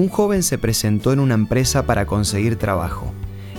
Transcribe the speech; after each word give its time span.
Un 0.00 0.08
joven 0.08 0.42
se 0.42 0.56
presentó 0.56 1.12
en 1.12 1.20
una 1.20 1.34
empresa 1.34 1.84
para 1.84 2.06
conseguir 2.06 2.56
trabajo. 2.56 3.12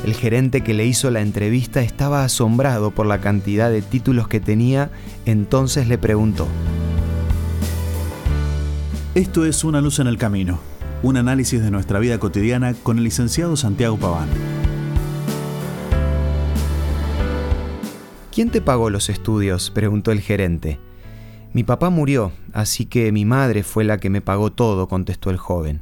El 0.04 0.16
gerente 0.16 0.62
que 0.62 0.74
le 0.74 0.88
hizo 0.88 1.12
la 1.12 1.22
entrevista 1.22 1.82
estaba 1.82 2.24
asombrado 2.24 2.90
por 2.90 3.06
la 3.06 3.22
cantidad 3.22 3.70
de 3.70 3.84
títulos 3.84 4.28
que 4.28 4.40
tenía, 4.40 4.90
entonces 5.28 5.88
le 5.88 6.00
preguntó. 6.00 6.48
Esto 9.14 9.46
es 9.46 9.64
Una 9.64 9.82
luz 9.82 10.00
en 10.00 10.08
el 10.08 10.18
camino, 10.18 10.60
un 11.04 11.16
análisis 11.16 11.62
de 11.62 11.70
nuestra 11.70 12.00
vida 12.00 12.18
cotidiana 12.18 12.74
con 12.74 12.98
el 12.98 13.04
licenciado 13.04 13.56
Santiago 13.56 13.98
Paván. 13.98 14.30
¿Quién 18.34 18.50
te 18.50 18.62
pagó 18.62 18.90
los 18.90 19.10
estudios? 19.10 19.70
preguntó 19.70 20.12
el 20.12 20.22
gerente. 20.22 20.80
Mi 21.54 21.64
papá 21.64 21.92
murió, 21.92 22.32
así 22.52 22.88
que 22.88 23.12
mi 23.12 23.26
madre 23.26 23.62
fue 23.62 23.84
la 23.84 24.00
que 24.00 24.10
me 24.10 24.22
pagó 24.22 24.52
todo, 24.52 24.88
contestó 24.88 25.30
el 25.30 25.38
joven. 25.38 25.82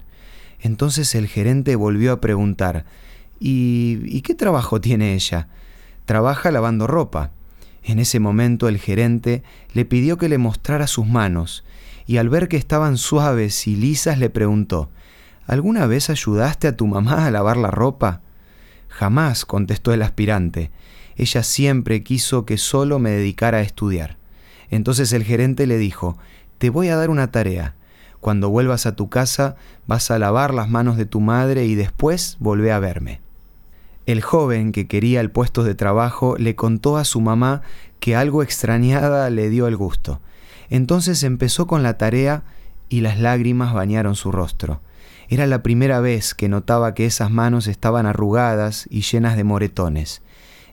Entonces 0.61 1.15
el 1.15 1.27
gerente 1.27 1.75
volvió 1.75 2.11
a 2.11 2.21
preguntar, 2.21 2.85
¿Y, 3.39 4.21
qué 4.21 4.35
trabajo 4.35 4.81
tiene 4.81 5.13
ella? 5.13 5.47
Trabaja 6.05 6.51
lavando 6.51 6.87
ropa. 6.87 7.31
En 7.83 7.99
ese 7.99 8.19
momento 8.19 8.67
el 8.67 8.77
gerente 8.77 9.43
le 9.73 9.85
pidió 9.85 10.17
que 10.17 10.29
le 10.29 10.37
mostrara 10.37 10.87
sus 10.87 11.07
manos, 11.07 11.63
y 12.05 12.17
al 12.17 12.27
ver 12.27 12.47
que 12.47 12.57
estaban 12.57 12.97
suaves 12.97 13.67
y 13.67 13.75
lisas 13.75 14.19
le 14.19 14.29
preguntó, 14.29 14.89
¿Alguna 15.47 15.87
vez 15.87 16.09
ayudaste 16.09 16.67
a 16.67 16.75
tu 16.75 16.85
mamá 16.85 17.25
a 17.25 17.31
lavar 17.31 17.57
la 17.57 17.71
ropa? 17.71 18.21
Jamás, 18.89 19.45
contestó 19.45 19.93
el 19.93 20.01
aspirante. 20.01 20.71
Ella 21.15 21.43
siempre 21.43 22.03
quiso 22.03 22.45
que 22.45 22.57
solo 22.57 22.99
me 22.99 23.11
dedicara 23.11 23.59
a 23.59 23.61
estudiar. 23.61 24.17
Entonces 24.69 25.13
el 25.13 25.23
gerente 25.23 25.65
le 25.65 25.77
dijo, 25.77 26.17
Te 26.57 26.69
voy 26.69 26.89
a 26.89 26.95
dar 26.95 27.09
una 27.09 27.31
tarea. 27.31 27.75
Cuando 28.21 28.49
vuelvas 28.49 28.85
a 28.85 28.95
tu 28.95 29.09
casa 29.09 29.55
vas 29.88 30.11
a 30.11 30.19
lavar 30.19 30.53
las 30.53 30.69
manos 30.69 30.97
de 30.97 31.05
tu 31.05 31.21
madre 31.21 31.66
y 31.66 31.75
después 31.75 32.38
volvé 32.39 32.71
a 32.71 32.80
verme. 32.80 33.21
El 34.05 34.21
joven 34.21 34.71
que 34.71 34.88
quería 34.88 35.21
el 35.21 35.31
puesto 35.31 35.63
de 35.63 35.75
trabajo 35.75 36.35
le 36.38 36.55
contó 36.55 36.97
a 36.97 37.05
su 37.05 37.21
mamá 37.21 37.61
que 37.99 38.16
algo 38.16 38.44
extrañada 38.44 39.29
le 39.29 39.49
dio 39.49 39.67
el 39.67 39.77
gusto. 39.77 40.19
Entonces 40.69 41.23
empezó 41.23 41.67
con 41.67 41.83
la 41.83 41.97
tarea 41.97 42.44
y 42.89 43.02
las 43.02 43.19
lágrimas 43.19 43.73
bañaron 43.73 44.16
su 44.16 44.31
rostro. 44.31 44.81
Era 45.29 45.45
la 45.45 45.61
primera 45.61 45.99
vez 45.99 46.33
que 46.33 46.49
notaba 46.49 46.95
que 46.95 47.05
esas 47.05 47.29
manos 47.29 47.67
estaban 47.67 48.07
arrugadas 48.07 48.88
y 48.89 49.01
llenas 49.01 49.38
de 49.38 49.44
moretones. 49.44 50.23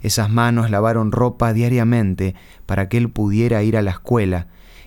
Esas 0.00 0.30
manos 0.30 0.70
lavaron 0.70 1.12
ropa 1.12 1.52
diariamente 1.52 2.34
para 2.64 2.88
que 2.88 2.96
él 2.96 3.10
pudiera 3.10 3.62
ir 3.62 3.76
a 3.76 3.82
la 3.82 3.90
escuela 3.92 4.46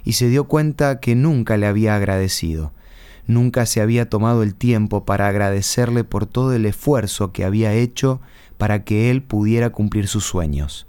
y 0.10 0.14
se 0.14 0.28
dio 0.28 0.46
cuenta 0.46 1.00
que 1.00 1.14
nunca 1.14 1.56
le 1.56 1.68
había 1.68 1.94
agradecido. 1.94 2.74
Nunca 3.28 3.68
se 3.68 3.80
había 3.80 4.10
tomado 4.10 4.42
el 4.42 4.56
tiempo 4.56 5.06
para 5.06 5.28
agradecerle 5.28 6.04
por 6.04 6.26
todo 6.26 6.52
el 6.54 6.66
esfuerzo 6.66 7.32
que 7.32 7.46
había 7.46 7.74
hecho 7.74 8.20
para 8.58 8.84
que 8.84 9.12
él 9.12 9.22
pudiera 9.22 9.70
cumplir 9.70 10.08
sus 10.08 10.26
sueños. 10.26 10.88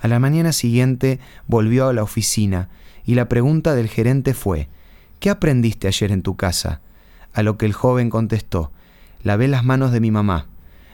A 0.00 0.08
la 0.08 0.18
mañana 0.18 0.50
siguiente 0.50 1.20
volvió 1.46 1.86
a 1.86 1.92
la 1.92 2.02
oficina 2.02 2.68
y 3.04 3.14
la 3.14 3.28
pregunta 3.28 3.76
del 3.76 3.86
gerente 3.86 4.34
fue, 4.34 4.68
¿Qué 5.20 5.30
aprendiste 5.30 5.86
ayer 5.86 6.10
en 6.10 6.22
tu 6.22 6.34
casa? 6.34 6.80
A 7.32 7.44
lo 7.44 7.58
que 7.58 7.66
el 7.66 7.72
joven 7.72 8.10
contestó, 8.10 8.72
lavé 9.22 9.46
las 9.46 9.62
manos 9.62 9.92
de 9.92 10.00
mi 10.00 10.10
mamá. 10.10 10.48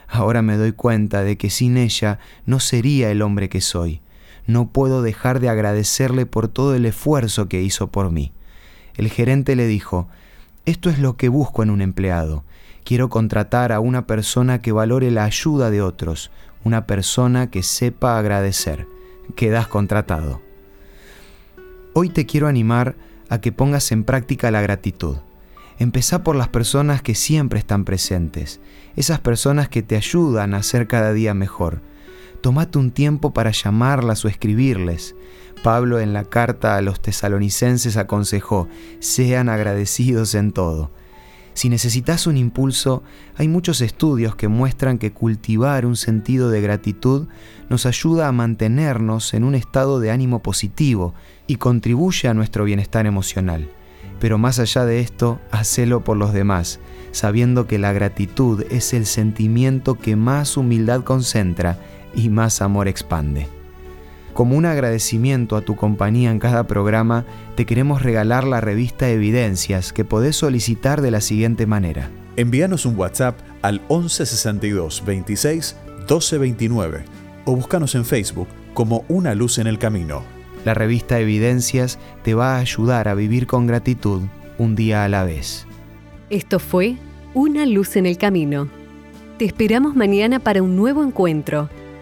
Ahora 0.07 0.43
me 0.43 0.59
doy 0.59 0.73
cuenta 0.73 1.23
de 1.23 1.39
que 1.39 1.49
sin 1.49 1.79
ella 1.79 2.19
no 2.45 2.61
sería 2.61 3.11
el 3.11 3.23
hombre 3.23 3.49
que 3.49 3.63
soy. 3.63 4.03
No 4.47 4.69
puedo 4.69 5.03
dejar 5.03 5.41
de 5.41 5.49
agradecerle 5.49 6.27
por 6.27 6.49
todo 6.49 6.75
el 6.75 6.87
esfuerzo 6.87 7.49
que 7.49 7.63
hizo 7.63 7.89
por 7.89 8.11
mí. 8.11 8.33
El 8.97 9.09
gerente 9.09 9.57
le 9.57 9.67
dijo, 9.67 10.09
esto 10.67 10.91
es 10.91 10.99
lo 10.99 11.17
que 11.17 11.29
busco 11.29 11.63
en 11.63 11.71
un 11.71 11.83
empleado. 11.83 12.45
Quiero 12.85 13.09
contratar 13.09 13.73
a 13.73 13.81
una 13.81 14.07
persona 14.07 14.61
que 14.61 14.73
valore 14.73 15.11
la 15.11 15.25
ayuda 15.25 15.71
de 15.71 15.83
otros, 15.83 16.31
una 16.65 16.87
persona 16.87 17.51
que 17.51 17.63
sepa 17.63 18.19
agradecer. 18.19 18.87
Quedas 19.37 19.67
contratado. 19.67 20.43
Hoy 21.95 22.11
te 22.11 22.27
quiero 22.27 22.49
animar 22.49 22.97
a 23.29 23.41
que 23.41 23.53
pongas 23.53 23.93
en 23.93 24.05
práctica 24.05 24.51
la 24.51 24.61
gratitud. 24.61 25.17
Empezá 25.79 26.23
por 26.23 26.37
las 26.37 26.49
personas 26.49 27.03
que 27.03 27.15
siempre 27.15 27.59
están 27.59 27.85
presentes, 27.85 28.61
esas 28.97 29.21
personas 29.21 29.69
que 29.69 29.83
te 29.83 29.97
ayudan 29.97 30.55
a 30.55 30.63
ser 30.63 30.87
cada 30.87 31.13
día 31.13 31.35
mejor. 31.35 31.81
Tomate 32.45 32.77
un 32.77 32.91
tiempo 32.91 33.33
para 33.33 33.53
llamarlas 33.53 34.23
o 34.27 34.29
escribirles. 34.29 35.17
Pablo 35.63 35.99
en 35.99 36.13
la 36.13 36.25
carta 36.25 36.77
a 36.77 36.83
los 36.83 37.01
tesalonicenses 37.01 37.97
aconsejó, 37.97 38.69
sean 38.99 39.49
agradecidos 39.49 40.35
en 40.35 40.53
todo. 40.53 40.91
Si 41.55 41.71
necesitas 41.71 42.27
un 42.27 42.37
impulso, 42.37 43.03
hay 43.39 43.49
muchos 43.49 43.81
estudios 43.81 44.37
que 44.37 44.49
muestran 44.49 44.99
que 44.99 45.11
cultivar 45.11 45.87
un 45.87 45.97
sentido 45.97 46.51
de 46.51 46.61
gratitud 46.61 47.29
nos 47.71 47.87
ayuda 47.87 48.29
a 48.29 48.33
mantenernos 48.33 49.33
en 49.33 49.43
un 49.43 49.55
estado 49.55 49.99
de 49.99 50.11
ánimo 50.11 50.43
positivo 50.43 51.15
y 51.47 51.57
contribuye 51.57 52.29
a 52.29 52.35
nuestro 52.35 52.65
bienestar 52.65 53.07
emocional. 53.07 53.71
Pero 54.21 54.37
más 54.37 54.59
allá 54.59 54.85
de 54.85 55.01
esto, 55.01 55.41
hacelo 55.51 56.05
por 56.05 56.19
los 56.19 56.35
demás, 56.35 56.79
sabiendo 57.11 57.67
que 57.67 57.79
la 57.79 57.95
gratitud 57.95 58.65
es 58.71 58.93
el 58.93 59.07
sentimiento 59.07 59.95
que 59.95 60.15
más 60.15 60.59
humildad 60.59 61.05
concentra 61.05 61.79
y 62.15 62.29
más 62.29 62.63
amor 62.63 62.89
expande. 62.89 63.49
Como 64.35 64.57
un 64.57 64.67
agradecimiento 64.67 65.57
a 65.57 65.61
tu 65.61 65.77
compañía 65.77 66.31
en 66.31 66.41
cada 66.41 66.67
programa, 66.67 67.25
te 67.55 67.67
queremos 67.67 68.03
regalar 68.03 68.45
la 68.45 68.61
revista 68.61 69.09
Evidencias 69.09 69.93
que 69.93 70.05
podés 70.05 70.35
solicitar 70.35 71.03
de 71.03 71.13
la 71.13 71.21
siguiente 71.21 71.67
manera. 71.67 72.11
Envíanos 72.37 72.85
un 72.85 72.99
WhatsApp 72.99 73.39
al 73.63 73.81
1162 73.89 75.05
26 75.07 75.77
1229 76.01 77.05
o 77.45 77.55
búscanos 77.55 77.95
en 77.95 78.05
Facebook 78.05 78.49
como 78.75 79.05
Una 79.09 79.35
Luz 79.35 79.59
en 79.59 79.69
el 79.69 79.79
Camino. 79.79 80.23
La 80.65 80.75
revista 80.75 81.21
Evidencias 81.21 81.99
te 82.25 82.35
va 82.35 82.57
a 82.57 82.59
ayudar 82.59 83.07
a 83.09 83.15
vivir 83.15 83.47
con 83.47 83.67
gratitud 83.67 84.23
un 84.59 84.75
día 84.75 85.05
a 85.05 85.09
la 85.09 85.25
vez. 85.25 85.67
Esto 86.31 86.59
fue 86.59 86.97
Una 87.35 87.67
Luz 87.67 87.97
en 87.97 88.07
el 88.07 88.19
Camino. 88.19 88.69
Te 89.39 89.45
esperamos 89.45 89.95
mañana 89.95 90.41
para 90.41 90.63
un 90.63 90.75
nuevo 90.75 91.05
encuentro, 91.05 91.69